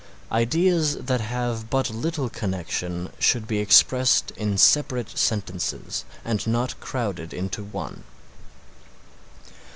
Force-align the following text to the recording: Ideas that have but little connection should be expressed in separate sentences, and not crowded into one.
Ideas 0.31 0.95
that 0.97 1.21
have 1.21 1.69
but 1.69 1.91
little 1.91 2.27
connection 2.27 3.11
should 3.19 3.45
be 3.47 3.59
expressed 3.59 4.31
in 4.31 4.57
separate 4.57 5.15
sentences, 5.15 6.05
and 6.25 6.47
not 6.47 6.79
crowded 6.79 7.35
into 7.35 7.63
one. 7.63 8.01